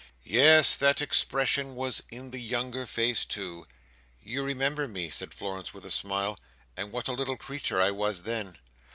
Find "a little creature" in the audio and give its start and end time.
7.07-7.79